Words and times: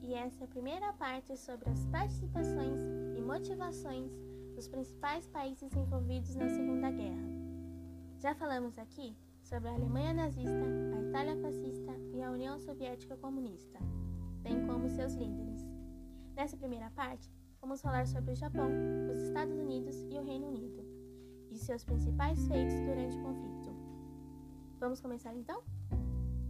e 0.00 0.14
essa 0.14 0.42
é 0.42 0.44
a 0.44 0.48
primeira 0.48 0.92
parte 0.94 1.36
sobre 1.36 1.68
as 1.68 1.84
participações 1.86 2.80
e 3.16 3.20
motivações 3.20 4.10
dos 4.54 4.68
principais 4.68 5.26
países 5.28 5.74
envolvidos 5.74 6.34
na 6.34 6.48
Segunda 6.48 6.90
Guerra. 6.90 7.28
Já 8.18 8.34
falamos 8.34 8.78
aqui 8.78 9.16
sobre 9.42 9.68
a 9.68 9.72
Alemanha 9.72 10.14
nazista, 10.14 10.64
a 10.96 11.02
Itália 11.02 11.36
fascista 11.36 11.92
e 12.14 12.22
a 12.22 12.30
União 12.30 12.58
Soviética 12.58 13.16
comunista, 13.16 13.78
bem 14.42 14.66
como 14.66 14.88
seus 14.88 15.14
líderes. 15.14 15.66
Nessa 16.34 16.56
primeira 16.56 16.90
parte, 16.90 17.30
vamos 17.60 17.82
falar 17.82 18.06
sobre 18.06 18.32
o 18.32 18.36
Japão, 18.36 18.70
os 19.10 19.20
Estados 19.20 19.56
Unidos 19.58 19.96
e 20.10 20.18
o 20.18 20.22
Reino 20.22 20.48
Unido, 20.48 20.84
e 21.50 21.58
seus 21.58 21.84
principais 21.84 22.46
feitos 22.46 22.80
durante 22.80 23.16
o 23.16 23.22
conflito. 23.22 23.76
Vamos 24.78 25.00
começar 25.00 25.34
então? 25.34 25.62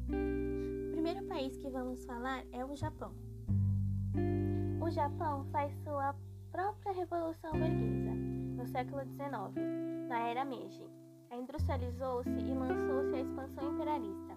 O 0.09 0.93
primeiro 0.93 1.27
país 1.27 1.57
que 1.57 1.69
vamos 1.71 2.05
falar 2.05 2.45
é 2.53 2.65
o 2.65 2.77
Japão. 2.77 3.32
O 4.83 4.91
Japão 4.91 5.45
faz 5.53 5.73
sua 5.85 6.13
própria 6.51 6.93
revolução 6.93 7.53
burguesa 7.53 8.11
no 8.57 8.67
século 8.67 9.03
XIX, 9.05 10.09
na 10.09 10.19
era 10.29 10.45
Meiji. 10.45 10.85
Industrializou-se 11.31 12.29
e 12.29 12.53
lançou-se 12.53 13.15
a 13.15 13.21
expansão 13.21 13.75
imperialista. 13.75 14.37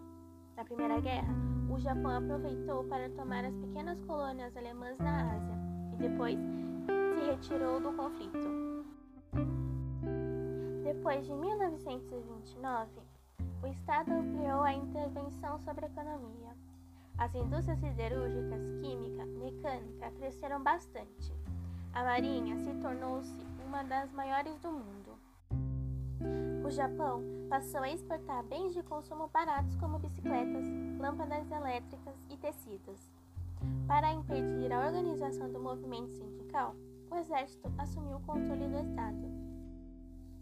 Na 0.55 0.63
Primeira 0.63 1.01
Guerra, 1.01 1.33
o 1.67 1.79
Japão 1.79 2.11
aproveitou 2.11 2.83
para 2.83 3.09
tomar 3.09 3.43
as 3.43 3.55
pequenas 3.55 3.99
colônias 4.03 4.55
alemãs 4.55 4.95
na 4.99 5.33
Ásia 5.33 5.55
e 5.93 5.97
depois 5.97 6.37
se 6.37 7.31
retirou 7.31 7.79
do 7.81 7.91
conflito. 7.93 8.85
Depois 10.83 11.25
de 11.25 11.33
1929, 11.33 12.91
o 13.63 13.67
Estado 13.67 14.13
ampliou 14.13 14.61
a 14.61 14.73
intervenção 14.75 15.57
sobre 15.61 15.85
a 15.85 15.89
economia. 15.89 16.44
As 17.17 17.33
indústrias 17.33 17.79
siderúrgicas, 17.79 18.61
química, 18.81 19.25
mecânica 19.25 20.11
cresceram 20.17 20.61
bastante. 20.61 21.33
A 21.93 22.03
marinha 22.03 22.57
se 22.57 22.73
tornou-se 22.81 23.33
uma 23.65 23.83
das 23.83 24.11
maiores 24.11 24.59
do 24.59 24.69
mundo. 24.69 25.17
O 26.65 26.69
Japão 26.69 27.21
passou 27.49 27.81
a 27.81 27.89
exportar 27.89 28.43
bens 28.43 28.73
de 28.73 28.83
consumo 28.83 29.29
baratos 29.29 29.75
como 29.77 29.99
bicicletas, 29.99 30.65
lâmpadas 30.99 31.49
elétricas 31.49 32.15
e 32.29 32.35
tecidos. 32.37 33.09
Para 33.87 34.11
impedir 34.11 34.73
a 34.73 34.85
organização 34.85 35.51
do 35.51 35.59
movimento 35.59 36.11
sindical, 36.15 36.75
o 37.09 37.15
exército 37.15 37.71
assumiu 37.77 38.17
o 38.17 38.21
controle 38.21 38.67
do 38.67 38.79
Estado. 38.79 39.45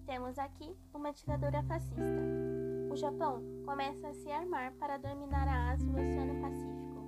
Temos 0.08 0.40
aqui 0.40 0.76
uma 0.94 1.12
ditadura 1.14 1.62
fascista. 1.64 2.73
O 2.94 2.96
Japão 2.96 3.42
começa 3.66 4.08
a 4.08 4.14
se 4.14 4.30
armar 4.30 4.72
para 4.74 4.98
dominar 4.98 5.48
a 5.48 5.72
Ásia 5.72 5.84
e 5.84 5.90
o 5.90 5.94
Oceano 5.94 6.40
Pacífico. 6.40 7.04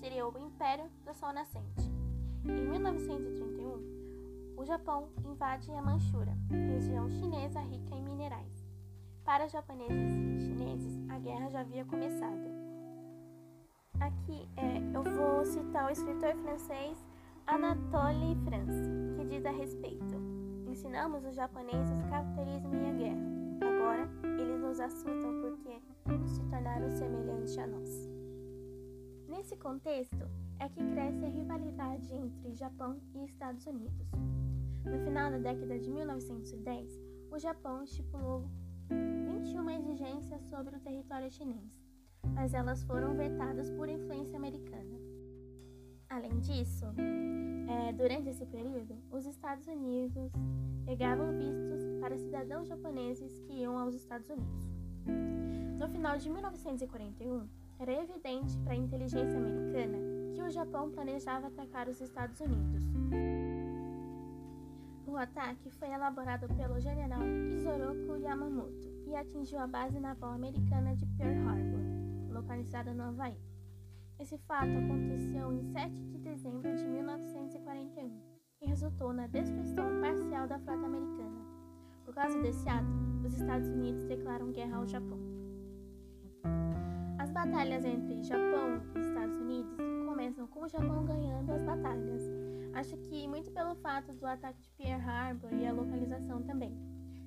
Seria 0.00 0.26
o 0.26 0.38
Império 0.38 0.86
do 1.04 1.12
Sol 1.12 1.30
Nascente. 1.30 1.92
Em 2.42 2.66
1931, 2.70 4.54
o 4.56 4.64
Japão 4.64 5.10
invade 5.26 5.70
a 5.72 5.82
Manchúria, 5.82 6.34
região 6.48 7.10
chinesa 7.10 7.60
rica 7.60 7.94
em 7.94 8.02
minerais. 8.02 8.66
Para 9.26 9.46
japoneses 9.46 9.92
e 9.92 10.40
chineses, 10.40 11.10
a 11.10 11.18
guerra 11.18 11.50
já 11.50 11.60
havia 11.60 11.84
começado. 11.84 12.48
Aqui 14.00 14.48
é, 14.56 14.78
eu 14.96 15.02
vou 15.02 15.44
citar 15.44 15.86
o 15.86 15.92
escritor 15.92 16.34
francês 16.36 16.96
Anatole 17.46 18.36
France, 18.42 18.90
que 19.18 19.24
diz 19.26 19.44
a 19.44 19.50
respeito: 19.50 20.14
Ensinamos 20.66 21.26
os 21.26 21.34
japoneses 21.34 22.02
capitalismo 22.08 22.74
e 22.74 22.86
a 22.86 22.92
guerra. 22.94 23.36
Agora, 23.60 24.08
nos 24.76 24.80
assustam 24.80 25.40
porque 25.40 25.80
se 26.28 26.40
tornaram 26.50 26.90
semelhantes 26.90 27.56
a 27.56 27.66
nós. 27.66 28.10
Nesse 29.26 29.56
contexto, 29.56 30.28
é 30.60 30.68
que 30.68 30.84
cresce 30.92 31.24
a 31.24 31.28
rivalidade 31.28 32.12
entre 32.12 32.54
Japão 32.54 33.00
e 33.14 33.24
Estados 33.24 33.66
Unidos. 33.66 34.06
No 34.84 34.98
final 35.02 35.30
da 35.30 35.38
década 35.38 35.78
de 35.78 35.90
1910, 35.90 37.00
o 37.30 37.38
Japão 37.38 37.82
estipulou 37.82 38.50
21 38.90 39.70
exigências 39.70 40.42
sobre 40.42 40.76
o 40.76 40.80
território 40.80 41.30
chinês, 41.30 41.72
mas 42.34 42.52
elas 42.52 42.82
foram 42.82 43.16
vetadas 43.16 43.70
por 43.70 43.88
influência 43.88 44.36
americana. 44.36 44.98
Além 46.16 46.38
disso, 46.38 46.86
é, 47.68 47.92
durante 47.92 48.30
esse 48.30 48.46
período, 48.46 48.96
os 49.12 49.26
Estados 49.26 49.66
Unidos 49.66 50.32
negavam 50.86 51.30
vistos 51.36 51.82
para 52.00 52.16
cidadãos 52.16 52.66
japoneses 52.66 53.38
que 53.40 53.52
iam 53.52 53.78
aos 53.78 53.94
Estados 53.94 54.30
Unidos. 54.30 54.66
No 55.78 55.86
final 55.90 56.16
de 56.16 56.30
1941, 56.30 57.46
era 57.78 58.02
evidente 58.02 58.56
para 58.60 58.72
a 58.72 58.76
inteligência 58.76 59.36
americana 59.36 59.98
que 60.34 60.42
o 60.42 60.48
Japão 60.48 60.90
planejava 60.90 61.48
atacar 61.48 61.86
os 61.86 62.00
Estados 62.00 62.40
Unidos. 62.40 62.82
O 65.06 65.18
ataque 65.18 65.68
foi 65.68 65.90
elaborado 65.90 66.48
pelo 66.54 66.80
general 66.80 67.20
Isoroku 67.26 68.16
Yamamoto 68.16 68.90
e 69.06 69.14
atingiu 69.14 69.58
a 69.58 69.66
base 69.66 70.00
naval 70.00 70.30
americana 70.30 70.96
de 70.96 71.04
Pearl 71.18 71.46
Harbor, 71.46 72.32
localizada 72.32 72.94
no 72.94 73.02
Havaí. 73.02 73.36
Esse 74.18 74.38
fato 74.38 74.70
aconteceu 74.70 75.52
em 75.52 75.65
resultou 78.86 79.12
na 79.12 79.26
destruição 79.26 80.00
parcial 80.00 80.46
da 80.46 80.60
frota 80.60 80.86
americana. 80.86 81.44
Por 82.04 82.14
causa 82.14 82.40
desse 82.40 82.68
ato, 82.68 82.86
os 83.24 83.34
Estados 83.34 83.66
Unidos 83.68 84.04
declaram 84.04 84.52
guerra 84.52 84.76
ao 84.76 84.86
Japão. 84.86 85.18
As 87.18 87.28
batalhas 87.32 87.84
entre 87.84 88.22
Japão 88.22 88.80
e 88.94 89.00
Estados 89.00 89.36
Unidos 89.38 89.76
começam 90.06 90.46
com 90.46 90.62
o 90.62 90.68
Japão 90.68 91.04
ganhando 91.04 91.50
as 91.50 91.62
batalhas. 91.64 92.22
Acho 92.74 92.96
que 92.98 93.26
muito 93.26 93.50
pelo 93.50 93.74
fato 93.74 94.12
do 94.12 94.24
ataque 94.24 94.62
de 94.62 94.70
Pearl 94.70 95.00
Harbor 95.00 95.52
e 95.52 95.66
a 95.66 95.72
localização 95.72 96.42
também. 96.44 96.72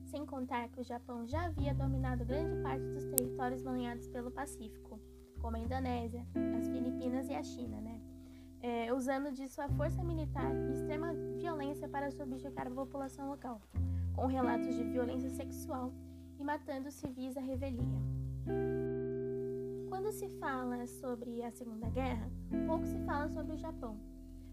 Sem 0.06 0.26
contar 0.26 0.70
que 0.70 0.80
o 0.80 0.84
Japão 0.84 1.28
já 1.28 1.48
havia 1.48 1.74
dominado 1.74 2.24
grande 2.24 2.56
parte 2.64 2.86
dos 2.86 3.06
territórios 3.06 3.62
banhados 3.62 4.08
pelo 4.08 4.32
Pacífico 4.32 4.98
como 5.42 5.58
a 5.58 5.60
Indonésia, 5.60 6.26
as 6.58 6.68
Filipinas 6.68 7.28
e 7.30 7.34
a 7.34 7.44
China, 7.44 7.80
né? 7.82 7.99
É, 8.62 8.94
usando 8.94 9.32
de 9.32 9.48
sua 9.48 9.70
força 9.70 10.04
militar 10.04 10.52
e 10.54 10.74
extrema 10.74 11.14
violência 11.38 11.88
para 11.88 12.12
subjugar 12.12 12.68
a 12.68 12.72
população 12.72 13.30
local, 13.30 13.62
com 14.14 14.28
relatos 14.28 14.76
de 14.76 14.84
violência 14.84 15.30
sexual 15.30 15.94
e 16.38 16.44
matando 16.44 16.92
civis 16.92 17.38
à 17.38 17.40
revelia. 17.40 18.00
Quando 19.90 20.12
se 20.12 20.28
fala 20.40 20.86
sobre 20.88 21.44
a 21.44 21.52
Segunda 21.52 21.90
Guerra, 21.90 22.30
pouco 22.68 22.86
se 22.86 23.00
fala 23.06 23.30
sobre 23.30 23.54
o 23.54 23.58
Japão, 23.58 23.98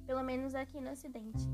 pelo 0.06 0.22
menos 0.22 0.55
aqui 0.55 0.81
no 0.81 0.91
Ocidente. 0.91 1.49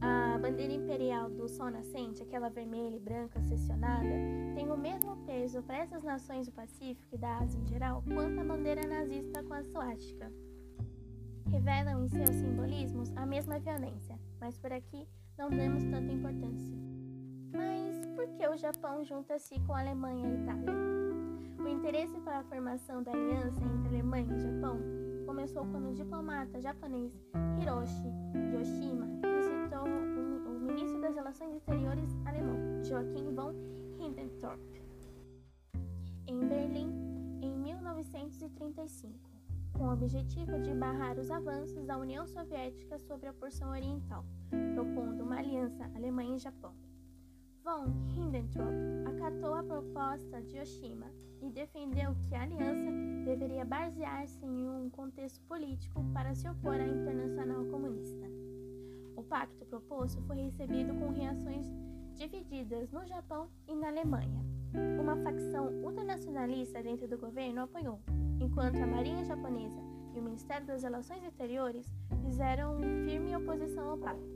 A 0.00 0.36
bandeira 0.38 0.72
imperial 0.72 1.30
do 1.30 1.48
Sol 1.48 1.70
Nascente, 1.70 2.22
aquela 2.22 2.50
vermelha 2.50 2.96
e 2.96 3.00
branca 3.00 3.40
seccionada, 3.40 4.10
tem 4.54 4.70
o 4.70 4.76
mesmo 4.76 5.16
peso 5.24 5.62
para 5.62 5.78
essas 5.78 6.02
nações 6.02 6.46
do 6.46 6.52
Pacífico 6.52 7.14
e 7.14 7.18
da 7.18 7.38
Ásia 7.38 7.58
em 7.58 7.66
geral 7.66 8.02
quanto 8.12 8.38
a 8.40 8.44
bandeira 8.44 8.86
nazista 8.86 9.42
com 9.42 9.54
a 9.54 9.62
suástica. 9.62 10.30
Revelam 11.50 12.04
em 12.04 12.08
seus 12.08 12.30
simbolismos 12.30 13.10
a 13.16 13.26
mesma 13.26 13.58
violência, 13.58 14.18
mas 14.40 14.58
por 14.58 14.72
aqui 14.72 15.06
não 15.38 15.50
damos 15.50 15.84
tanta 15.84 16.12
importância. 16.12 16.76
Mas 17.52 18.06
por 18.16 18.26
que 18.36 18.48
o 18.48 18.56
Japão 18.56 19.04
junta-se 19.04 19.58
com 19.60 19.74
a 19.74 19.80
Alemanha 19.80 20.26
e 20.26 20.26
a 20.26 20.42
Itália? 20.42 20.74
O 21.58 21.68
interesse 21.68 22.20
para 22.20 22.40
a 22.40 22.44
formação 22.44 23.02
da 23.02 23.12
aliança 23.12 23.62
entre 23.62 23.88
Alemanha 23.88 24.34
e 24.34 24.40
Japão 24.40 24.78
começou 25.26 25.64
quando 25.66 25.90
o 25.90 25.94
diplomata 25.94 26.60
japonês 26.60 27.12
Hiroshi 27.60 28.12
Yoshima 28.52 29.06
visitou 29.06 29.84
o, 29.84 30.60
ministro 30.60 31.00
das 31.00 31.14
Relações 31.14 31.54
Exteriores 31.54 32.10
alemão, 32.24 32.56
Joachim 32.84 33.34
von 33.34 33.52
Hindenburg, 33.98 34.60
em 36.26 36.40
Berlim 36.48 36.90
em 37.42 37.52
1935, 37.58 39.33
com 39.74 39.88
o 39.88 39.92
objetivo 39.92 40.58
de 40.60 40.72
barrar 40.72 41.18
os 41.18 41.30
avanços 41.30 41.84
da 41.84 41.98
União 41.98 42.26
Soviética 42.26 42.98
sobre 42.98 43.28
a 43.28 43.32
porção 43.32 43.70
oriental, 43.70 44.24
propondo 44.74 45.22
uma 45.22 45.38
aliança 45.38 45.84
Alemanha 45.94 46.36
e 46.36 46.38
Japão. 46.38 46.72
Von 47.62 47.86
Hindenburg 48.14 48.74
acatou 49.06 49.54
a 49.54 49.62
proposta 49.62 50.40
de 50.42 50.58
Yoshima 50.58 51.06
e 51.42 51.50
defendeu 51.50 52.14
que 52.22 52.34
a 52.34 52.42
aliança 52.42 52.90
deveria 53.24 53.64
basear-se 53.64 54.44
em 54.44 54.68
um 54.68 54.88
contexto 54.90 55.40
político 55.42 56.04
para 56.12 56.34
se 56.34 56.48
opor 56.48 56.74
à 56.74 56.86
Internacional 56.86 57.64
Comunista. 57.66 58.26
O 59.16 59.22
pacto 59.22 59.64
proposto 59.66 60.22
foi 60.22 60.36
recebido 60.36 60.94
com 60.94 61.10
reações 61.10 61.66
divididas 62.14 62.90
no 62.90 63.04
Japão 63.06 63.48
e 63.66 63.74
na 63.74 63.88
Alemanha. 63.88 64.44
Uma 65.00 65.16
facção 65.16 65.68
ultranacionalista 65.82 66.82
dentro 66.82 67.08
do 67.08 67.18
governo 67.18 67.62
apoiou, 67.62 68.00
enquanto 68.44 68.82
a 68.82 68.86
Marinha 68.86 69.24
Japonesa 69.24 69.80
e 70.14 70.20
o 70.20 70.22
Ministério 70.22 70.66
das 70.66 70.82
Relações 70.82 71.24
Exteriores 71.24 71.86
fizeram 72.22 72.78
firme 73.04 73.36
oposição 73.36 73.90
ao 73.90 73.98
pacto 73.98 74.34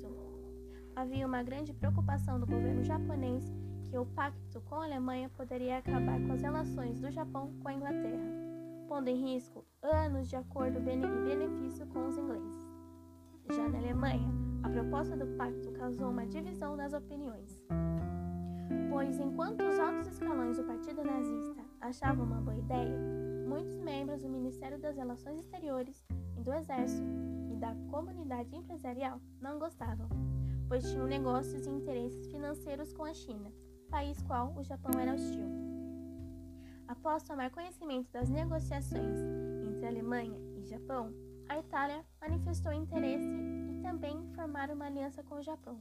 havia 1.01 1.27
uma 1.27 1.45
grande 1.45 1.73
preocupação 1.73 2.41
do 2.41 2.47
governo 2.47 2.83
japonês 2.83 3.45
que 3.85 3.97
o 3.97 4.05
pacto 4.05 4.61
com 4.63 4.75
a 4.75 4.85
Alemanha 4.85 5.31
poderia 5.31 5.79
acabar 5.79 6.21
com 6.21 6.33
as 6.33 6.43
relações 6.43 6.99
do 6.99 7.09
Japão 7.11 7.53
com 7.61 7.69
a 7.69 7.73
Inglaterra, 7.73 8.27
pondo 8.89 9.09
em 9.09 9.35
risco 9.35 9.65
anos 9.81 10.29
de 10.29 10.35
acordo 10.35 10.79
e 10.79 10.83
benefício 10.83 11.87
com 11.87 12.07
os 12.07 12.19
ingleses. 12.19 12.69
Já 13.51 13.69
na 13.69 13.79
Alemanha, 13.79 14.29
a 14.65 14.69
proposta 14.69 15.17
do 15.17 15.27
pacto 15.37 15.71
causou 15.73 16.11
uma 16.11 16.27
divisão 16.27 16.75
nas 16.77 16.93
opiniões. 16.93 17.65
Pois 18.91 19.21
enquanto 19.21 19.63
os 19.63 19.79
altos 19.79 20.09
escalões 20.09 20.57
do 20.57 20.65
Partido 20.65 21.05
Nazista 21.05 21.63
achavam 21.81 22.27
uma 22.27 22.41
boa 22.41 22.57
ideia, 22.57 22.99
muitos 23.49 23.79
membros 23.79 24.21
do 24.21 24.29
Ministério 24.29 24.79
das 24.79 24.95
Relações 24.95 25.41
Exteriores 25.41 26.05
e 26.37 26.43
do 26.43 26.53
Exército 26.53 27.09
e 27.51 27.57
da 27.57 27.75
comunidade 27.91 28.55
empresarial 28.55 29.19
não 29.41 29.59
gostavam, 29.59 30.07
pois 30.69 30.85
tinham 30.91 31.07
negócios 31.07 31.67
e 31.67 31.71
interesses 31.71 32.31
financeiros 32.31 32.93
com 32.93 33.05
a 33.05 33.15
China, 33.15 33.51
país 33.91 34.21
qual 34.23 34.55
o 34.55 34.63
Japão 34.63 35.01
era 35.01 35.15
hostil. 35.15 35.49
Após 36.87 37.23
tomar 37.23 37.51
conhecimento 37.51 38.13
das 38.13 38.29
negociações 38.29 39.17
entre 39.67 39.87
Alemanha 39.87 40.39
e 40.55 40.65
Japão, 40.65 41.11
a 41.49 41.59
Itália 41.59 42.05
manifestou 42.21 42.73
interesse 42.73 43.27
e 43.27 43.81
também 43.81 44.29
formar 44.35 44.71
uma 44.71 44.85
aliança 44.85 45.23
com 45.23 45.37
o 45.37 45.43
Japão. 45.43 45.81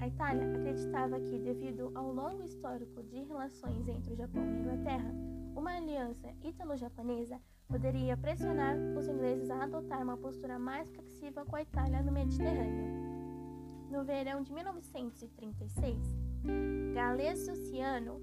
A 0.00 0.06
Itália 0.06 0.48
acreditava 0.54 1.18
que, 1.18 1.40
devido 1.40 1.90
ao 1.96 2.12
longo 2.12 2.44
histórico 2.44 3.02
de 3.02 3.24
relações 3.24 3.88
entre 3.88 4.12
o 4.12 4.16
Japão 4.16 4.44
e 4.44 4.48
a 4.48 4.60
Inglaterra, 4.60 5.37
uma 5.58 5.76
aliança 5.76 6.32
ítalo-japonesa 6.44 7.40
poderia 7.66 8.16
pressionar 8.16 8.76
os 8.96 9.08
ingleses 9.08 9.50
a 9.50 9.64
adotar 9.64 10.00
uma 10.00 10.16
postura 10.16 10.56
mais 10.56 10.88
flexível 10.88 11.44
com 11.44 11.56
a 11.56 11.62
Itália 11.62 12.00
no 12.00 12.12
Mediterrâneo. 12.12 12.86
No 13.90 14.04
verão 14.04 14.40
de 14.40 14.52
1936, 14.52 15.96
Galeazzo 16.94 17.56
Ciano 17.56 18.20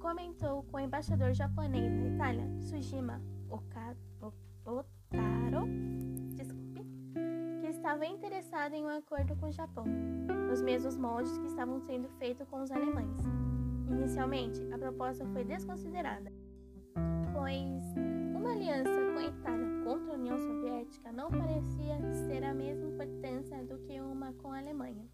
comentou 0.00 0.64
com 0.64 0.78
o 0.78 0.80
embaixador 0.80 1.32
japonês 1.32 1.92
na 1.92 2.08
Itália, 2.08 2.50
Sujima 2.62 3.22
Otaro, 3.48 4.32
desculpe, 6.34 6.84
que 7.60 7.66
estava 7.68 8.04
interessado 8.04 8.74
em 8.74 8.84
um 8.84 8.88
acordo 8.88 9.36
com 9.36 9.46
o 9.46 9.52
Japão, 9.52 9.84
nos 10.48 10.60
mesmos 10.60 10.96
moldes 10.96 11.38
que 11.38 11.46
estavam 11.46 11.78
sendo 11.78 12.08
feitos 12.18 12.48
com 12.48 12.60
os 12.60 12.72
alemães. 12.72 13.18
Inicialmente, 13.88 14.60
a 14.72 14.78
proposta 14.78 15.24
foi 15.26 15.44
desconsiderada, 15.44 16.32
pois 17.42 17.82
uma 18.36 18.52
aliança 18.52 18.88
com 19.12 19.18
a 19.18 19.24
Itália 19.24 19.66
contra 19.82 20.12
a 20.12 20.14
União 20.14 20.38
Soviética 20.38 21.10
não 21.10 21.28
parecia 21.28 21.98
ter 22.28 22.44
a 22.44 22.54
mesma 22.54 22.86
importância 22.86 23.64
do 23.64 23.78
que 23.78 24.00
uma 24.00 24.32
com 24.34 24.52
a 24.52 24.58
Alemanha. 24.58 25.04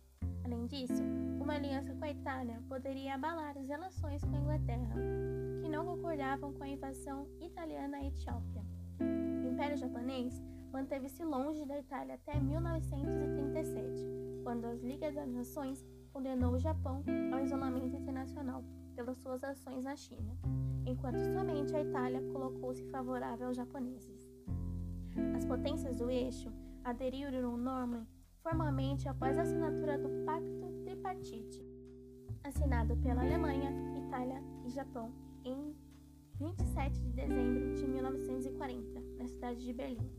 Além 0.45 0.67
disso, 0.67 1.03
uma 1.41 1.55
aliança 1.55 1.95
com 1.95 2.05
a 2.05 2.11
Itália 2.11 2.63
poderia 2.69 3.15
abalar 3.15 3.57
as 3.57 3.67
relações 3.67 4.23
com 4.23 4.37
a 4.37 4.41
Inglaterra, 4.41 4.95
que 5.63 5.71
não 5.71 5.87
concordavam 5.87 6.53
com 6.53 6.65
a 6.65 6.69
invasão 6.69 7.27
italiana 7.41 7.97
à 7.97 8.05
Etiópia. 8.05 8.63
O 9.01 9.49
Império 9.49 9.79
Japonês 9.79 10.39
manteve-se 10.71 11.25
longe 11.25 11.65
da 11.65 11.79
Itália 11.79 12.17
até 12.17 12.39
1937, 12.39 14.07
quando 14.45 14.67
as 14.67 14.83
Ligas 14.83 15.15
das 15.15 15.31
Nações 15.31 15.83
condenou 16.13 16.53
o 16.53 16.59
Japão 16.59 17.03
ao 17.33 17.41
isolamento 17.41 17.97
internacional 17.97 18.63
pelas 18.99 19.19
suas 19.19 19.45
ações 19.45 19.85
na 19.85 19.95
China, 19.95 20.37
enquanto 20.85 21.21
somente 21.33 21.73
a 21.77 21.81
Itália 21.81 22.21
colocou-se 22.33 22.83
favorável 22.91 23.47
aos 23.47 23.56
japoneses. 23.56 24.29
As 25.37 25.45
potências 25.45 25.95
do 25.99 26.11
eixo 26.11 26.53
aderiram 26.83 27.53
ao 27.53 27.56
Norman 27.56 28.05
formalmente 28.43 29.09
após 29.09 29.39
a 29.39 29.43
assinatura 29.43 29.97
do 29.99 30.09
Pacto 30.27 30.83
Tripartite, 30.83 31.65
assinado 32.43 32.97
pela 32.97 33.23
Alemanha, 33.23 33.71
Itália 34.05 34.43
e 34.67 34.71
Japão 34.71 35.12
em 35.44 35.77
27 36.41 37.01
de 37.01 37.12
dezembro 37.12 37.77
de 37.77 37.87
1940, 37.87 39.01
na 39.17 39.29
cidade 39.29 39.65
de 39.65 39.73
Berlim. 39.73 40.11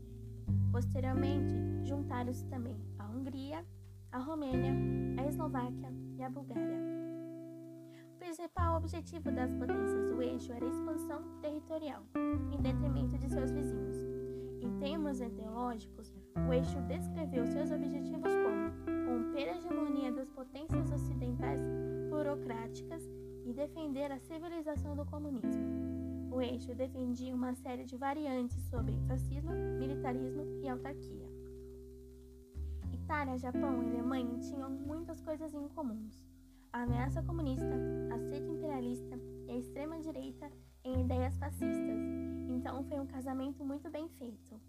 Posteriormente, 0.72 1.54
juntaram-se 1.84 2.46
também 2.46 2.80
a 2.98 3.06
Hungria, 3.06 3.62
a 4.10 4.18
Romênia, 4.18 4.72
a 5.18 5.26
Eslováquia 5.26 5.92
e 6.16 6.22
a 6.22 6.30
Bulgária. 6.30 6.99
Principal 8.30 8.76
objetivo 8.76 9.32
das 9.32 9.52
potências 9.52 10.08
do 10.08 10.22
eixo 10.22 10.52
era 10.52 10.64
a 10.64 10.68
expansão 10.68 11.20
territorial, 11.42 12.04
em 12.52 12.62
detrimento 12.62 13.18
de 13.18 13.28
seus 13.28 13.50
vizinhos. 13.50 13.96
Em 14.62 14.78
termos 14.78 15.20
ideológicos, 15.20 16.14
o 16.48 16.52
eixo 16.52 16.80
descreveu 16.82 17.44
seus 17.48 17.72
objetivos 17.72 18.30
como 18.30 19.08
romper 19.08 19.48
a 19.48 19.56
hegemonia 19.56 20.12
das 20.12 20.30
potências 20.30 20.92
ocidentais 20.92 21.60
burocráticas 22.08 23.02
e 23.44 23.52
defender 23.52 24.12
a 24.12 24.20
civilização 24.20 24.94
do 24.94 25.04
comunismo. 25.04 26.30
O 26.30 26.40
eixo 26.40 26.72
defendia 26.72 27.34
uma 27.34 27.52
série 27.56 27.84
de 27.84 27.96
variantes 27.96 28.62
sobre 28.70 28.96
fascismo, 29.08 29.50
militarismo 29.76 30.44
e 30.62 30.68
autarquia. 30.68 31.28
Itália, 32.92 33.36
Japão 33.38 33.82
e 33.82 33.88
Alemanha 33.88 34.38
tinham 34.38 34.70
muitas 34.70 35.20
coisas 35.20 35.52
em 35.52 35.66
comuns. 35.66 36.29
A 36.72 36.82
ameaça 36.82 37.20
comunista, 37.22 37.74
a 38.14 38.18
sede 38.28 38.48
imperialista 38.48 39.18
e 39.48 39.50
a 39.50 39.56
extrema-direita 39.56 40.50
em 40.84 41.00
ideias 41.00 41.36
fascistas. 41.36 41.98
Então 42.48 42.84
foi 42.84 43.00
um 43.00 43.06
casamento 43.06 43.64
muito 43.64 43.90
bem 43.90 44.08
feito. 44.10 44.60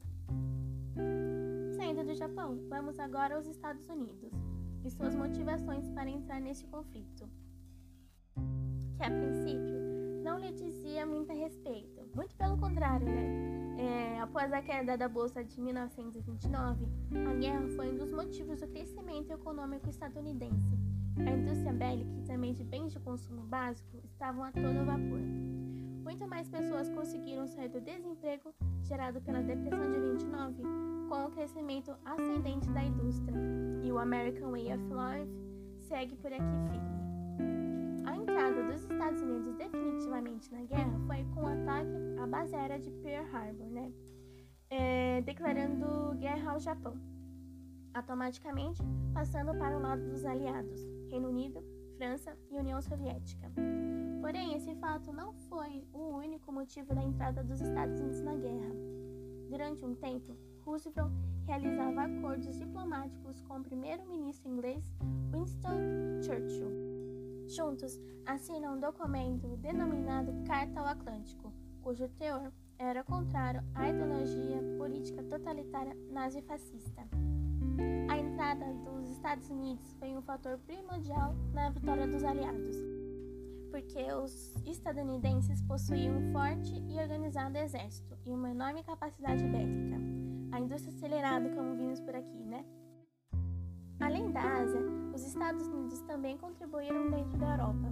Saindo 1.76 2.04
do 2.04 2.16
Japão, 2.16 2.58
vamos 2.68 2.98
agora 3.00 3.36
aos 3.36 3.46
Estados 3.46 3.88
Unidos 3.88 4.32
e 4.84 4.90
suas 4.90 5.14
motivações 5.14 5.90
para 5.92 6.10
entrar 6.10 6.42
neste 6.42 6.66
conflito, 6.68 7.30
que 8.98 9.04
a 9.04 9.12
princípio 9.12 9.80
não 10.24 10.40
lhe 10.40 10.52
dizia 10.54 11.06
muito 11.06 11.32
a 11.32 11.36
respeito. 11.36 12.02
Muito 12.16 12.36
pelo 12.36 12.58
contrário, 12.58 13.06
né? 13.06 13.78
É, 13.78 14.20
após 14.20 14.52
a 14.52 14.62
queda 14.62 14.98
da 14.98 15.08
Bolsa 15.08 15.44
de 15.44 15.62
1929, 15.62 16.88
a 17.30 17.34
guerra 17.36 17.68
foi 17.76 17.92
um 17.92 17.98
dos 17.98 18.12
motivos 18.12 18.60
do 18.60 18.68
crescimento 18.68 19.32
econômico 19.32 19.88
estadunidense. 19.88 20.80
A 21.18 21.32
indústria 21.32 21.74
bélica 21.74 22.12
e 22.18 22.24
também 22.24 22.54
de 22.54 22.64
bens 22.64 22.94
de 22.94 23.00
consumo 23.00 23.42
básico 23.44 23.98
estavam 24.04 24.44
a 24.44 24.52
todo 24.52 24.86
vapor. 24.86 25.20
Muito 26.04 26.28
mais 26.28 26.50
pessoas 26.50 26.90
conseguiram 26.90 27.48
sair 27.48 27.70
do 27.70 27.82
desemprego 27.82 28.54
gerado 28.84 29.22
pela 29.22 29.42
Depressão 29.42 29.92
de 29.92 30.00
29 30.00 30.64
com 31.08 31.26
o 31.26 31.32
crescimento 31.32 31.94
ascendente 32.06 32.70
da 32.70 32.84
indústria, 32.84 33.38
e 33.84 33.92
o 33.92 34.00
American 34.00 34.52
Way 34.52 34.74
of 34.74 34.84
Life 34.86 35.32
segue 35.82 36.16
por 36.16 36.32
aqui 36.32 36.42
firme. 36.42 38.06
A 38.06 38.16
entrada 38.16 38.64
dos 38.72 38.82
Estados 38.84 39.22
Unidos 39.22 39.54
definitivamente 39.56 40.50
na 40.52 40.64
guerra 40.64 40.98
foi 41.06 41.26
com 41.36 41.44
o 41.44 41.48
ataque 41.48 41.92
à 42.18 42.26
base 42.26 42.56
aérea 42.56 42.80
de 42.80 42.90
Pearl 42.90 43.26
Harbor, 43.36 43.68
né? 43.68 43.92
É, 44.70 45.22
declarando 45.22 46.16
guerra 46.18 46.54
ao 46.54 46.60
Japão, 46.62 46.96
automaticamente 47.94 48.82
passando 49.14 49.58
para 49.58 49.78
o 49.78 49.82
lado 49.82 50.04
dos 50.10 50.26
aliados, 50.26 50.82
Reino 51.10 51.30
Unido, 51.30 51.64
França 51.98 52.38
e 52.50 52.58
União 52.58 52.82
Soviética. 52.82 53.52
Porém, 54.22 54.56
esse 54.56 54.74
fato 54.76 55.12
não 55.12 55.34
foi 55.50 55.86
o 55.94 56.16
único 56.16 56.52
motivo 56.52 56.94
da 56.96 57.04
entrada 57.04 57.44
dos 57.44 57.62
Estados 57.62 58.00
Unidos 58.00 58.22
na 58.22 58.36
guerra. 58.36 58.72
Durante 59.50 59.86
um 59.86 59.94
tempo, 59.96 60.38
Roosevelt 60.64 61.12
realizava 61.46 62.04
acordos 62.04 62.58
diplomáticos 62.58 63.42
com 63.42 63.58
o 63.58 63.64
primeiro-ministro 63.64 64.50
inglês 64.50 64.84
Winston 65.32 66.22
Churchill. 66.24 66.92
Juntos, 67.48 68.00
assinam 68.26 68.76
um 68.76 68.80
documento 68.80 69.58
denominado 69.58 70.32
Carta 70.46 70.80
ao 70.80 70.88
Atlântico, 70.88 71.52
cujo 71.82 72.08
teor 72.10 72.52
era 72.78 73.04
contrário 73.04 73.62
à 73.76 73.90
ideologia 73.90 74.62
política 74.78 75.22
totalitária 75.24 75.96
nazi-fascista. 76.10 77.08
A 78.10 78.18
entrada 78.18 78.66
dos 78.86 79.10
Estados 79.10 79.50
Unidos 79.50 79.94
foi 80.00 80.16
um 80.16 80.22
fator 80.22 80.58
primordial 80.60 81.36
na 81.54 81.70
vitória 81.70 82.08
dos 82.08 82.24
aliados, 82.24 82.78
porque 83.70 84.12
os 84.14 84.56
estadunidenses 84.66 85.62
possuíam 85.64 86.18
um 86.18 86.32
forte 86.32 86.74
e 86.88 87.00
organizado 87.00 87.58
exército 87.58 88.18
e 88.26 88.32
uma 88.32 88.52
enorme 88.52 88.84
capacidade 88.84 89.44
bélica 89.48 89.92
a 90.52 90.60
indústria 90.60 90.94
acelerada, 90.94 91.50
como 91.50 91.76
vimos 91.76 92.00
por 92.02 92.16
aqui, 92.16 92.44
né? 92.44 92.66
Além 94.00 94.32
da 94.32 94.42
Ásia, 94.42 94.82
os 95.14 95.26
Estados 95.26 95.66
Unidos 95.68 96.02
também 96.02 96.38
contribuíram 96.38 97.10
dentro 97.10 97.38
da 97.38 97.52
Europa, 97.52 97.88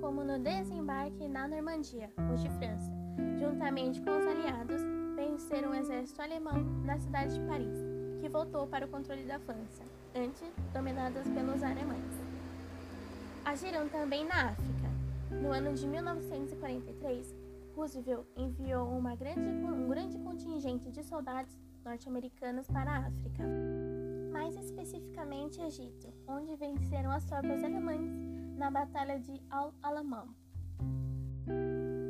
como 0.00 0.22
no 0.22 0.38
desembarque 0.38 1.26
na 1.28 1.48
Normandia, 1.48 2.10
hoje 2.32 2.48
França, 2.50 2.92
juntamente 3.38 4.00
com 4.02 4.10
os 4.10 4.26
aliados, 4.26 4.82
venceram 5.16 5.70
o 5.70 5.74
exército 5.74 6.22
alemão 6.22 6.62
na 6.84 6.98
cidade 6.98 7.34
de 7.34 7.46
Paris, 7.46 7.78
que 8.20 8.28
voltou 8.28 8.66
para 8.66 8.86
o 8.86 8.88
controle 8.88 9.24
da 9.24 9.38
França, 9.38 9.82
antes 10.14 10.52
dominadas 10.72 11.26
pelos 11.28 11.62
alemães. 11.62 12.28
Agiram 13.44 13.88
também 13.88 14.26
na 14.26 14.50
África. 14.50 14.88
No 15.30 15.52
ano 15.52 15.74
de 15.74 15.86
1943, 15.86 17.34
Roosevelt 17.74 18.26
enviou 18.36 19.00
grande, 19.16 19.40
um 19.40 19.88
grande 19.88 20.18
contingente 20.18 20.90
de 20.90 21.02
soldados 21.02 21.56
norte-americanos 21.84 22.66
para 22.66 22.90
a 22.90 22.98
África, 23.06 23.44
mais 24.32 24.56
especificamente 24.56 25.60
Egito, 25.60 26.12
onde 26.26 26.56
venceram 26.56 27.10
as 27.10 27.24
tropas 27.24 27.62
alemãs 27.62 28.10
na 28.56 28.70
Batalha 28.70 29.18
de 29.18 29.40
Al-Alamein. 29.48 30.28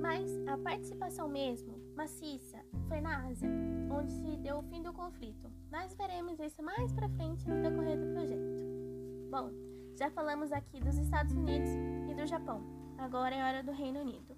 Mas 0.08 0.24
a 0.46 0.56
participação 0.56 1.28
mesmo 1.28 1.78
maciça 1.94 2.56
foi 2.88 2.98
na 2.98 3.26
Ásia, 3.26 3.46
onde 3.92 4.10
se 4.10 4.38
deu 4.38 4.56
o 4.56 4.62
fim 4.62 4.80
do 4.80 4.90
conflito. 4.90 5.52
Nós 5.70 5.94
veremos 5.94 6.40
isso 6.40 6.62
mais 6.62 6.90
para 6.94 7.10
frente 7.10 7.46
no 7.46 7.60
decorrer 7.60 8.00
do 8.00 8.14
projeto. 8.14 9.28
Bom, 9.30 9.50
já 9.98 10.10
falamos 10.10 10.50
aqui 10.50 10.80
dos 10.80 10.96
Estados 10.96 11.34
Unidos 11.34 11.68
e 12.10 12.14
do 12.14 12.26
Japão. 12.26 12.64
Agora 12.96 13.34
é 13.34 13.44
hora 13.44 13.62
do 13.62 13.70
Reino 13.70 14.00
Unido. 14.00 14.34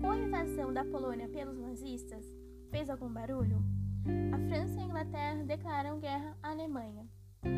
Com 0.00 0.10
a 0.10 0.16
invasão 0.16 0.72
da 0.72 0.86
Polônia 0.86 1.28
pelos 1.28 1.58
nazistas, 1.58 2.24
fez 2.70 2.88
algum 2.88 3.12
barulho? 3.12 3.62
A 4.32 4.38
França 4.48 4.80
e 4.80 4.80
a 4.80 4.86
Inglaterra 4.86 5.44
declararam 5.44 6.00
guerra 6.00 6.34
à 6.42 6.52
Alemanha, 6.52 7.06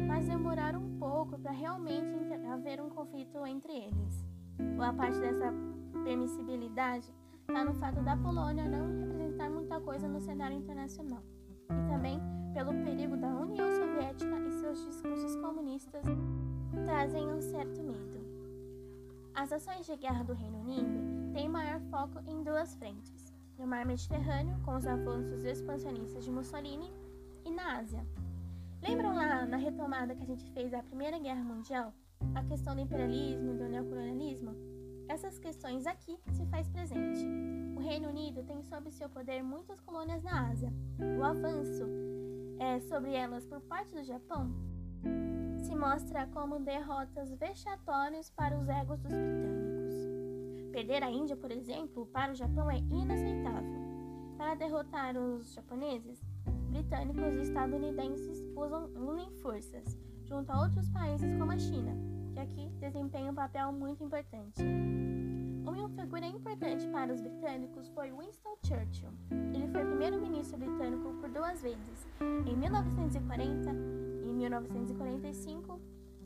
mas 0.08 0.26
demoraram 0.26 0.82
um 0.82 0.98
pouco 0.98 1.38
para 1.38 1.52
realmente 1.52 2.18
haver 2.50 2.82
um 2.82 2.90
conflito 2.90 3.46
entre 3.46 3.72
eles. 3.72 4.26
Boa 4.76 4.92
parte 4.92 5.18
dessa 5.20 5.52
permissibilidade 6.04 7.12
está 7.40 7.64
no 7.64 7.74
fato 7.74 8.02
da 8.02 8.16
Polônia 8.16 8.68
não 8.68 9.00
representar 9.00 9.50
muita 9.50 9.80
coisa 9.80 10.08
no 10.08 10.20
cenário 10.20 10.56
internacional 10.56 11.22
e 11.70 11.88
também 11.88 12.20
pelo 12.52 12.72
perigo 12.84 13.16
da 13.16 13.28
União 13.28 13.70
Soviética 13.70 14.36
e 14.40 14.52
seus 14.52 14.84
discursos 14.86 15.36
comunistas 15.36 16.04
trazem 16.84 17.28
um 17.28 17.40
certo 17.40 17.82
medo. 17.82 18.18
As 19.34 19.52
ações 19.52 19.86
de 19.86 19.96
guerra 19.96 20.24
do 20.24 20.32
Reino 20.32 20.58
Unido 20.58 21.32
têm 21.32 21.48
maior 21.48 21.80
foco 21.90 22.20
em 22.26 22.42
duas 22.42 22.74
frentes: 22.74 23.32
no 23.56 23.66
Mar 23.66 23.86
Mediterrâneo, 23.86 24.58
com 24.64 24.74
os 24.74 24.86
avanços 24.86 25.44
expansionistas 25.44 26.24
de 26.24 26.30
Mussolini, 26.30 26.92
e 27.44 27.50
na 27.50 27.78
Ásia. 27.78 28.04
Lembram 28.82 29.14
lá 29.14 29.46
na 29.46 29.56
retomada 29.56 30.14
que 30.14 30.22
a 30.22 30.26
gente 30.26 30.50
fez 30.50 30.70
da 30.70 30.82
Primeira 30.82 31.18
Guerra 31.18 31.42
Mundial? 31.42 31.92
A 32.34 32.42
questão 32.44 32.74
do 32.74 32.80
imperialismo 32.80 33.52
e 33.52 33.56
do 33.56 33.68
neocolonialismo? 33.68 34.54
Essas 35.08 35.38
questões 35.38 35.86
aqui 35.86 36.18
se 36.32 36.44
faz 36.46 36.68
presente. 36.68 37.26
O 37.76 37.80
Reino 37.80 38.08
Unido 38.08 38.42
tem 38.44 38.62
sob 38.62 38.90
seu 38.90 39.08
poder 39.08 39.42
muitas 39.42 39.80
colônias 39.80 40.22
na 40.22 40.50
Ásia. 40.50 40.72
O 41.18 41.22
avanço 41.24 41.84
é, 42.58 42.80
sobre 42.80 43.14
elas 43.14 43.46
por 43.46 43.60
parte 43.62 43.94
do 43.94 44.04
Japão 44.04 44.52
se 45.62 45.74
mostra 45.74 46.26
como 46.28 46.60
derrotas 46.60 47.32
vexatórias 47.34 48.30
para 48.30 48.58
os 48.58 48.68
egos 48.68 49.00
dos 49.00 49.12
britânicos. 49.12 49.94
Perder 50.72 51.02
a 51.02 51.10
Índia, 51.10 51.36
por 51.36 51.50
exemplo, 51.50 52.06
para 52.06 52.32
o 52.32 52.34
Japão 52.34 52.70
é 52.70 52.78
inaceitável. 52.78 53.78
Para 54.36 54.54
derrotar 54.54 55.16
os 55.16 55.52
japoneses, 55.52 56.22
britânicos 56.70 57.34
e 57.34 57.42
estadunidenses 57.42 58.44
usam, 58.54 58.86
unem 58.94 59.30
forças, 59.42 59.98
junto 60.28 60.52
a 60.52 60.60
outros 60.62 60.88
países 60.90 61.36
como 61.38 61.50
a 61.50 61.58
China, 61.58 61.96
que 62.32 62.40
aqui 62.40 62.68
desempenha 62.78 63.32
um 63.32 63.34
papel 63.34 63.72
muito 63.72 64.04
importante. 64.04 64.62
Uma 65.66 65.88
figura 65.90 66.26
importante 66.26 66.86
para 66.88 67.12
os 67.12 67.20
britânicos 67.20 67.88
foi 67.88 68.10
Winston 68.12 68.56
Churchill. 68.64 69.10
Ele 69.54 69.68
foi 69.68 69.84
primeiro-ministro 69.84 70.58
britânico 70.58 71.14
por 71.14 71.30
duas 71.30 71.62
vezes, 71.62 72.06
em 72.46 72.56
1940 72.56 73.70
e 74.22 74.32
1945 74.32 75.80